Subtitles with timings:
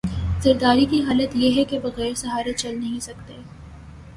[0.43, 3.37] زرداری کی حالت یہ ہے کہ بغیر سہارے چل نہیں سکتے۔